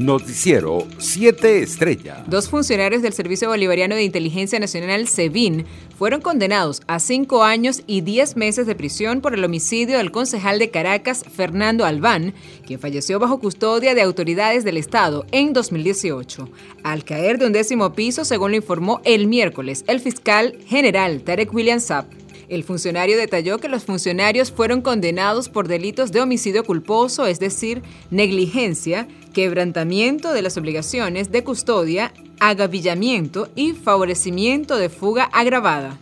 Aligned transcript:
Noticiero 0.00 0.86
7 0.96 1.62
Estrella. 1.62 2.24
Dos 2.26 2.48
funcionarios 2.48 3.02
del 3.02 3.12
Servicio 3.12 3.50
Bolivariano 3.50 3.94
de 3.94 4.02
Inteligencia 4.02 4.58
Nacional, 4.58 5.06
SEBIN, 5.06 5.66
fueron 5.98 6.22
condenados 6.22 6.80
a 6.86 6.98
cinco 7.00 7.44
años 7.44 7.82
y 7.86 8.00
diez 8.00 8.34
meses 8.34 8.66
de 8.66 8.74
prisión 8.74 9.20
por 9.20 9.34
el 9.34 9.44
homicidio 9.44 9.98
del 9.98 10.10
concejal 10.10 10.58
de 10.58 10.70
Caracas, 10.70 11.22
Fernando 11.30 11.84
Albán, 11.84 12.32
quien 12.66 12.80
falleció 12.80 13.18
bajo 13.18 13.40
custodia 13.40 13.94
de 13.94 14.00
autoridades 14.00 14.64
del 14.64 14.78
Estado 14.78 15.26
en 15.32 15.52
2018, 15.52 16.48
al 16.82 17.04
caer 17.04 17.38
de 17.38 17.48
un 17.48 17.52
décimo 17.52 17.92
piso, 17.92 18.24
según 18.24 18.52
lo 18.52 18.56
informó 18.56 19.02
el 19.04 19.26
miércoles 19.26 19.84
el 19.86 20.00
fiscal 20.00 20.56
general 20.66 21.20
Tarek 21.20 21.52
William 21.52 21.78
Saab. 21.78 22.06
El 22.50 22.64
funcionario 22.64 23.16
detalló 23.16 23.58
que 23.58 23.68
los 23.68 23.84
funcionarios 23.84 24.50
fueron 24.50 24.82
condenados 24.82 25.48
por 25.48 25.68
delitos 25.68 26.10
de 26.10 26.20
homicidio 26.20 26.64
culposo, 26.64 27.26
es 27.26 27.38
decir, 27.38 27.80
negligencia, 28.10 29.06
quebrantamiento 29.32 30.32
de 30.32 30.42
las 30.42 30.56
obligaciones 30.56 31.30
de 31.30 31.44
custodia, 31.44 32.12
agavillamiento 32.40 33.48
y 33.54 33.70
favorecimiento 33.70 34.78
de 34.78 34.88
fuga 34.88 35.30
agravada. 35.32 35.96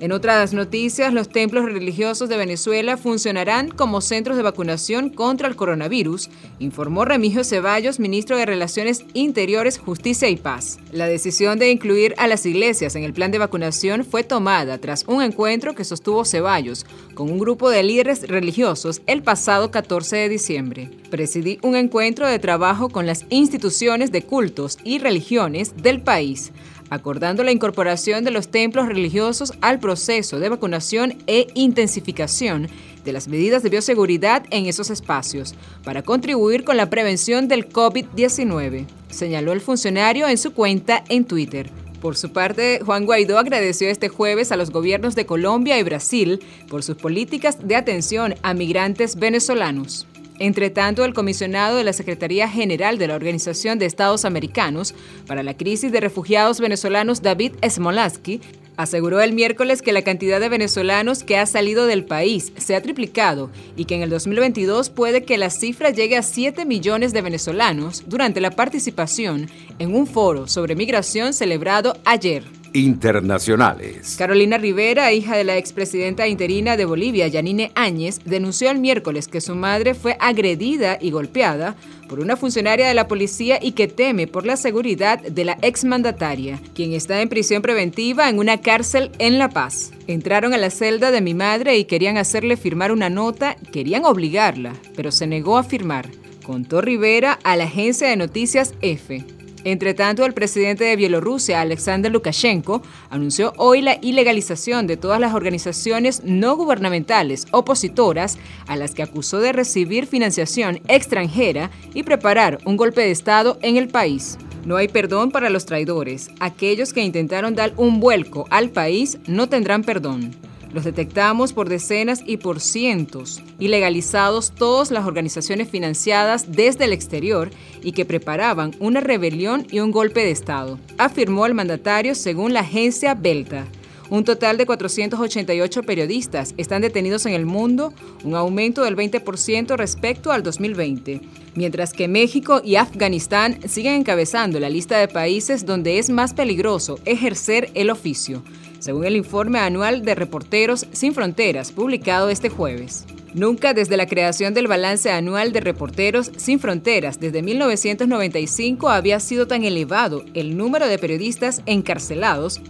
En 0.00 0.12
otras 0.12 0.54
noticias, 0.54 1.12
los 1.12 1.28
templos 1.28 1.66
religiosos 1.66 2.30
de 2.30 2.38
Venezuela 2.38 2.96
funcionarán 2.96 3.68
como 3.68 4.00
centros 4.00 4.38
de 4.38 4.42
vacunación 4.42 5.10
contra 5.10 5.46
el 5.46 5.56
coronavirus, 5.56 6.30
informó 6.58 7.04
Remigio 7.04 7.44
Ceballos, 7.44 8.00
ministro 8.00 8.38
de 8.38 8.46
Relaciones 8.46 9.04
Interiores, 9.12 9.78
Justicia 9.78 10.30
y 10.30 10.36
Paz. 10.36 10.78
La 10.90 11.06
decisión 11.06 11.58
de 11.58 11.70
incluir 11.70 12.14
a 12.16 12.28
las 12.28 12.46
iglesias 12.46 12.96
en 12.96 13.04
el 13.04 13.12
plan 13.12 13.30
de 13.30 13.36
vacunación 13.36 14.06
fue 14.06 14.24
tomada 14.24 14.78
tras 14.78 15.04
un 15.06 15.20
encuentro 15.20 15.74
que 15.74 15.84
sostuvo 15.84 16.24
Ceballos 16.24 16.86
con 17.12 17.30
un 17.30 17.38
grupo 17.38 17.68
de 17.68 17.82
líderes 17.82 18.26
religiosos 18.26 19.02
el 19.06 19.22
pasado 19.22 19.70
14 19.70 20.16
de 20.16 20.28
diciembre. 20.30 20.90
Presidí 21.10 21.58
un 21.62 21.76
encuentro 21.76 22.26
de 22.26 22.38
trabajo 22.38 22.88
con 22.88 23.04
las 23.04 23.26
instituciones 23.28 24.12
de 24.12 24.22
cultos 24.22 24.78
y 24.82 24.98
religiones 24.98 25.74
del 25.76 26.00
país 26.00 26.52
acordando 26.90 27.42
la 27.42 27.52
incorporación 27.52 28.24
de 28.24 28.32
los 28.32 28.48
templos 28.48 28.86
religiosos 28.86 29.54
al 29.60 29.78
proceso 29.78 30.38
de 30.38 30.48
vacunación 30.48 31.16
e 31.26 31.46
intensificación 31.54 32.68
de 33.04 33.12
las 33.12 33.28
medidas 33.28 33.62
de 33.62 33.70
bioseguridad 33.70 34.44
en 34.50 34.66
esos 34.66 34.90
espacios 34.90 35.54
para 35.84 36.02
contribuir 36.02 36.64
con 36.64 36.76
la 36.76 36.90
prevención 36.90 37.48
del 37.48 37.68
COVID-19, 37.68 38.86
señaló 39.08 39.52
el 39.52 39.60
funcionario 39.60 40.28
en 40.28 40.36
su 40.36 40.52
cuenta 40.52 41.04
en 41.08 41.24
Twitter. 41.24 41.70
Por 42.00 42.16
su 42.16 42.32
parte, 42.32 42.80
Juan 42.84 43.04
Guaidó 43.04 43.38
agradeció 43.38 43.88
este 43.88 44.08
jueves 44.08 44.52
a 44.52 44.56
los 44.56 44.70
gobiernos 44.70 45.14
de 45.14 45.26
Colombia 45.26 45.78
y 45.78 45.82
Brasil 45.82 46.40
por 46.68 46.82
sus 46.82 46.96
políticas 46.96 47.66
de 47.66 47.76
atención 47.76 48.34
a 48.42 48.54
migrantes 48.54 49.16
venezolanos. 49.16 50.06
Entre 50.40 50.70
tanto, 50.70 51.04
el 51.04 51.12
comisionado 51.12 51.76
de 51.76 51.84
la 51.84 51.92
Secretaría 51.92 52.48
General 52.48 52.96
de 52.96 53.06
la 53.06 53.14
Organización 53.14 53.78
de 53.78 53.84
Estados 53.84 54.24
Americanos 54.24 54.94
para 55.26 55.42
la 55.42 55.54
crisis 55.54 55.92
de 55.92 56.00
refugiados 56.00 56.60
venezolanos, 56.60 57.20
David 57.20 57.52
Smolaski, 57.68 58.40
aseguró 58.78 59.20
el 59.20 59.34
miércoles 59.34 59.82
que 59.82 59.92
la 59.92 60.00
cantidad 60.00 60.40
de 60.40 60.48
venezolanos 60.48 61.24
que 61.24 61.36
ha 61.36 61.44
salido 61.44 61.84
del 61.84 62.06
país 62.06 62.54
se 62.56 62.74
ha 62.74 62.80
triplicado 62.80 63.50
y 63.76 63.84
que 63.84 63.96
en 63.96 64.02
el 64.02 64.08
2022 64.08 64.88
puede 64.88 65.24
que 65.24 65.36
la 65.36 65.50
cifra 65.50 65.90
llegue 65.90 66.16
a 66.16 66.22
7 66.22 66.64
millones 66.64 67.12
de 67.12 67.20
venezolanos 67.20 68.04
durante 68.06 68.40
la 68.40 68.52
participación 68.52 69.50
en 69.78 69.94
un 69.94 70.06
foro 70.06 70.48
sobre 70.48 70.74
migración 70.74 71.34
celebrado 71.34 71.98
ayer 72.06 72.44
internacionales. 72.72 74.16
Carolina 74.18 74.58
Rivera, 74.58 75.12
hija 75.12 75.36
de 75.36 75.44
la 75.44 75.56
expresidenta 75.56 76.26
interina 76.28 76.76
de 76.76 76.84
Bolivia, 76.84 77.28
Yanine 77.28 77.72
Áñez, 77.74 78.20
denunció 78.24 78.70
el 78.70 78.78
miércoles 78.78 79.28
que 79.28 79.40
su 79.40 79.54
madre 79.54 79.94
fue 79.94 80.16
agredida 80.20 80.98
y 81.00 81.10
golpeada 81.10 81.76
por 82.08 82.20
una 82.20 82.36
funcionaria 82.36 82.88
de 82.88 82.94
la 82.94 83.06
policía 83.06 83.58
y 83.62 83.72
que 83.72 83.86
teme 83.86 84.26
por 84.26 84.44
la 84.44 84.56
seguridad 84.56 85.20
de 85.20 85.44
la 85.44 85.58
exmandataria, 85.62 86.60
quien 86.74 86.92
está 86.92 87.22
en 87.22 87.28
prisión 87.28 87.62
preventiva 87.62 88.28
en 88.28 88.38
una 88.38 88.60
cárcel 88.60 89.12
en 89.18 89.38
La 89.38 89.48
Paz. 89.48 89.92
Entraron 90.08 90.52
a 90.52 90.58
la 90.58 90.70
celda 90.70 91.12
de 91.12 91.20
mi 91.20 91.34
madre 91.34 91.78
y 91.78 91.84
querían 91.84 92.16
hacerle 92.16 92.56
firmar 92.56 92.90
una 92.90 93.10
nota, 93.10 93.56
querían 93.72 94.04
obligarla, 94.04 94.72
pero 94.96 95.12
se 95.12 95.28
negó 95.28 95.56
a 95.56 95.62
firmar, 95.62 96.08
contó 96.42 96.80
Rivera 96.80 97.38
a 97.44 97.54
la 97.54 97.64
agencia 97.64 98.08
de 98.08 98.16
noticias 98.16 98.74
F. 98.80 99.24
Entre 99.64 99.92
tanto, 99.94 100.24
el 100.24 100.32
presidente 100.32 100.84
de 100.84 100.96
Bielorrusia, 100.96 101.60
Alexander 101.60 102.10
Lukashenko, 102.10 102.82
anunció 103.10 103.52
hoy 103.56 103.82
la 103.82 103.98
ilegalización 104.00 104.86
de 104.86 104.96
todas 104.96 105.20
las 105.20 105.34
organizaciones 105.34 106.22
no 106.24 106.56
gubernamentales 106.56 107.46
opositoras 107.50 108.38
a 108.66 108.76
las 108.76 108.94
que 108.94 109.02
acusó 109.02 109.38
de 109.40 109.52
recibir 109.52 110.06
financiación 110.06 110.80
extranjera 110.88 111.70
y 111.92 112.02
preparar 112.02 112.58
un 112.64 112.76
golpe 112.76 113.02
de 113.02 113.10
Estado 113.10 113.58
en 113.60 113.76
el 113.76 113.88
país. 113.88 114.38
No 114.64 114.76
hay 114.76 114.88
perdón 114.88 115.30
para 115.30 115.50
los 115.50 115.66
traidores. 115.66 116.30
Aquellos 116.40 116.92
que 116.92 117.02
intentaron 117.02 117.54
dar 117.54 117.72
un 117.76 118.00
vuelco 118.00 118.46
al 118.50 118.70
país 118.70 119.18
no 119.26 119.48
tendrán 119.48 119.84
perdón. 119.84 120.30
Los 120.72 120.84
detectamos 120.84 121.52
por 121.52 121.68
decenas 121.68 122.22
y 122.24 122.36
por 122.36 122.60
cientos, 122.60 123.42
ilegalizados 123.58 124.52
todas 124.52 124.92
las 124.92 125.04
organizaciones 125.04 125.68
financiadas 125.68 126.52
desde 126.52 126.84
el 126.84 126.92
exterior 126.92 127.50
y 127.82 127.90
que 127.92 128.04
preparaban 128.04 128.76
una 128.78 129.00
rebelión 129.00 129.66
y 129.70 129.80
un 129.80 129.90
golpe 129.90 130.20
de 130.20 130.30
Estado, 130.30 130.78
afirmó 130.96 131.44
el 131.46 131.54
mandatario 131.54 132.14
según 132.14 132.52
la 132.52 132.60
agencia 132.60 133.14
Belta. 133.14 133.66
Un 134.10 134.24
total 134.24 134.56
de 134.58 134.66
488 134.66 135.82
periodistas 135.82 136.54
están 136.56 136.82
detenidos 136.82 137.26
en 137.26 137.32
el 137.32 137.46
mundo, 137.46 137.92
un 138.24 138.34
aumento 138.34 138.82
del 138.82 138.96
20% 138.96 139.76
respecto 139.76 140.32
al 140.32 140.42
2020, 140.42 141.20
mientras 141.54 141.92
que 141.92 142.08
México 142.08 142.60
y 142.64 142.76
Afganistán 142.76 143.58
siguen 143.68 143.94
encabezando 143.94 144.58
la 144.60 144.68
lista 144.68 144.98
de 144.98 145.08
países 145.08 145.64
donde 145.64 145.98
es 145.98 146.10
más 146.10 146.34
peligroso 146.34 146.98
ejercer 147.04 147.70
el 147.74 147.90
oficio 147.90 148.42
según 148.80 149.04
el 149.04 149.14
informe 149.14 149.60
anual 149.60 150.02
de 150.02 150.16
Reporteros 150.16 150.86
Sin 150.90 151.14
Fronteras 151.14 151.70
publicado 151.70 152.30
este 152.30 152.48
jueves. 152.48 153.06
Nunca 153.32 153.74
desde 153.74 153.96
la 153.96 154.06
creación 154.06 154.54
del 154.54 154.66
balance 154.66 155.10
anual 155.12 155.52
de 155.52 155.60
Reporteros 155.60 156.32
Sin 156.36 156.58
Fronteras 156.58 157.20
desde 157.20 157.42
1995 157.42 158.88
había 158.88 159.20
sido 159.20 159.46
tan 159.46 159.62
elevado 159.62 160.24
el 160.34 160.56
número 160.56 160.88
de 160.88 160.98
periodistas 160.98 161.62
encarcelados, 161.66 162.60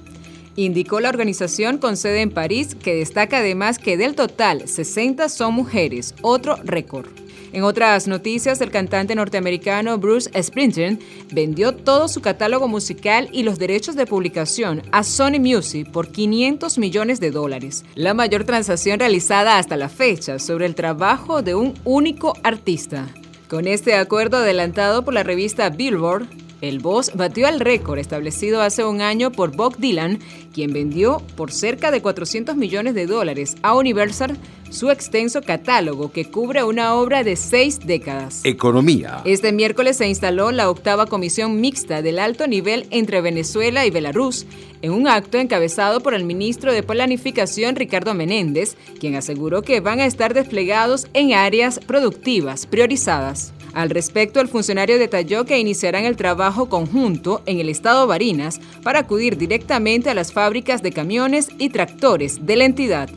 indicó 0.56 1.00
la 1.00 1.08
organización 1.08 1.78
con 1.78 1.96
sede 1.96 2.20
en 2.20 2.30
París, 2.30 2.74
que 2.74 2.94
destaca 2.94 3.38
además 3.38 3.78
que 3.78 3.96
del 3.96 4.14
total 4.14 4.68
60 4.68 5.30
son 5.30 5.54
mujeres, 5.54 6.14
otro 6.20 6.56
récord. 6.62 7.08
En 7.52 7.64
otras 7.64 8.06
noticias, 8.06 8.60
el 8.60 8.70
cantante 8.70 9.14
norteamericano 9.14 9.98
Bruce 9.98 10.30
Springsteen 10.40 11.00
vendió 11.32 11.74
todo 11.74 12.06
su 12.06 12.20
catálogo 12.20 12.68
musical 12.68 13.28
y 13.32 13.42
los 13.42 13.58
derechos 13.58 13.96
de 13.96 14.06
publicación 14.06 14.82
a 14.92 15.02
Sony 15.02 15.40
Music 15.40 15.90
por 15.90 16.12
500 16.12 16.78
millones 16.78 17.18
de 17.18 17.32
dólares, 17.32 17.84
la 17.96 18.14
mayor 18.14 18.44
transacción 18.44 19.00
realizada 19.00 19.58
hasta 19.58 19.76
la 19.76 19.88
fecha 19.88 20.38
sobre 20.38 20.66
el 20.66 20.76
trabajo 20.76 21.42
de 21.42 21.56
un 21.56 21.74
único 21.84 22.34
artista. 22.44 23.08
Con 23.48 23.66
este 23.66 23.96
acuerdo 23.96 24.36
adelantado 24.36 25.04
por 25.04 25.12
la 25.12 25.24
revista 25.24 25.70
Billboard, 25.70 26.28
el 26.60 26.78
Boss 26.78 27.12
batió 27.14 27.48
el 27.48 27.60
récord 27.60 27.98
establecido 27.98 28.60
hace 28.62 28.84
un 28.84 29.00
año 29.00 29.32
por 29.32 29.56
Bob 29.56 29.76
Dylan, 29.78 30.18
quien 30.52 30.72
vendió 30.72 31.22
por 31.36 31.52
cerca 31.52 31.90
de 31.90 32.02
400 32.02 32.56
millones 32.56 32.94
de 32.94 33.06
dólares 33.06 33.56
a 33.62 33.74
Universal 33.74 34.38
su 34.70 34.90
extenso 34.90 35.42
catálogo 35.42 36.12
que 36.12 36.26
cubre 36.26 36.62
una 36.62 36.94
obra 36.94 37.24
de 37.24 37.36
seis 37.36 37.80
décadas. 37.84 38.40
Economía. 38.44 39.20
Este 39.24 39.52
miércoles 39.52 39.96
se 39.96 40.08
instaló 40.08 40.52
la 40.52 40.70
octava 40.70 41.06
comisión 41.06 41.60
mixta 41.60 42.02
del 42.02 42.18
alto 42.18 42.46
nivel 42.46 42.86
entre 42.90 43.20
Venezuela 43.20 43.84
y 43.84 43.90
Belarus, 43.90 44.46
en 44.82 44.92
un 44.92 45.08
acto 45.08 45.38
encabezado 45.38 46.00
por 46.00 46.14
el 46.14 46.24
ministro 46.24 46.72
de 46.72 46.82
Planificación 46.82 47.76
Ricardo 47.76 48.14
Menéndez, 48.14 48.76
quien 48.98 49.16
aseguró 49.16 49.62
que 49.62 49.80
van 49.80 50.00
a 50.00 50.06
estar 50.06 50.34
desplegados 50.34 51.08
en 51.14 51.34
áreas 51.34 51.80
productivas 51.80 52.66
priorizadas. 52.66 53.52
Al 53.72 53.90
respecto, 53.90 54.40
el 54.40 54.48
funcionario 54.48 54.98
detalló 54.98 55.44
que 55.44 55.58
iniciarán 55.58 56.04
el 56.04 56.16
trabajo 56.16 56.68
conjunto 56.68 57.42
en 57.46 57.60
el 57.60 57.68
estado 57.68 58.06
Barinas 58.06 58.60
para 58.82 59.00
acudir 59.00 59.36
directamente 59.36 60.10
a 60.10 60.14
las 60.14 60.32
fábricas 60.32 60.82
de 60.82 60.92
camiones 60.92 61.48
y 61.58 61.70
tractores 61.70 62.46
de 62.46 62.56
la 62.56 62.64
entidad. 62.64 63.08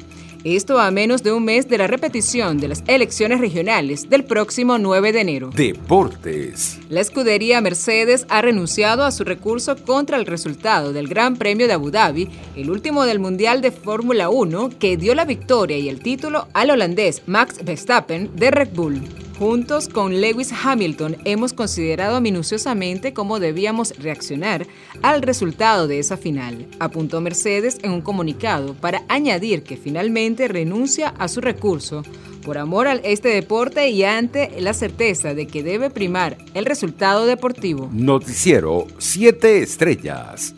Esto 0.44 0.78
a 0.78 0.92
menos 0.92 1.24
de 1.24 1.32
un 1.32 1.46
mes 1.46 1.70
de 1.70 1.78
la 1.78 1.88
repetición 1.88 2.58
de 2.58 2.68
las 2.68 2.84
elecciones 2.88 3.40
regionales 3.40 4.10
del 4.10 4.26
próximo 4.26 4.78
9 4.78 5.14
de 5.14 5.22
enero. 5.22 5.50
Deportes. 5.56 6.80
La 6.90 7.00
escudería 7.00 7.62
Mercedes 7.62 8.26
ha 8.28 8.42
renunciado 8.42 9.06
a 9.06 9.12
su 9.12 9.24
recurso 9.24 9.78
contra 9.78 10.18
el 10.18 10.26
resultado 10.26 10.92
del 10.92 11.08
Gran 11.08 11.38
Premio 11.38 11.68
de 11.68 11.74
Abu 11.74 11.92
Dhabi, 11.92 12.28
el 12.58 12.70
último 12.72 13.06
del 13.06 13.20
Mundial 13.20 13.62
de 13.62 13.72
Fórmula 13.72 14.30
1, 14.30 14.72
que 14.80 14.98
dio 14.98 15.16
la 15.16 15.24
victoria 15.24 15.78
y 15.78 15.88
el 15.88 16.02
título 16.02 16.50
al 16.54 16.72
holandés 16.72 17.22
Max 17.26 17.64
Verstappen 17.64 18.30
de 18.36 18.52
Red 18.52 18.70
Bull. 18.74 19.02
Juntos 19.44 19.90
con 19.90 20.22
Lewis 20.22 20.54
Hamilton 20.54 21.18
hemos 21.26 21.52
considerado 21.52 22.22
minuciosamente 22.22 23.14
cómo 23.14 23.42
debíamos 23.42 23.94
reaccionar 24.00 24.66
al 25.02 25.22
resultado 25.22 25.86
de 25.86 26.00
esa 26.00 26.16
final, 26.16 26.66
apuntó 26.80 27.20
Mercedes 27.20 27.78
en 27.84 27.92
un 27.92 28.02
comunicado 28.02 28.74
para 28.74 29.04
añadir 29.10 29.64
que 29.64 29.76
finalmente 29.76 30.48
renuncia 30.48 31.10
a 31.10 31.28
su 31.28 31.42
recurso 31.42 32.04
por 32.46 32.58
amor 32.58 32.88
a 32.88 32.94
este 32.94 33.28
deporte 33.28 33.90
y 33.90 34.06
ante 34.06 34.62
la 34.62 34.74
certeza 34.74 35.34
de 35.34 35.46
que 35.46 35.62
debe 35.62 35.90
primar 35.90 36.38
el 36.54 36.64
resultado 36.64 37.26
deportivo. 37.26 37.90
Noticiero 37.92 38.88
7 38.98 39.62
Estrellas. 39.62 40.56